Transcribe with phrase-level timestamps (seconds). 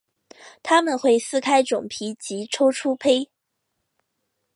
[0.63, 3.29] 它们会撕开种皮及抽出胚。